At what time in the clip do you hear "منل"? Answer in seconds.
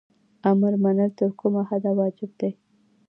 0.83-1.11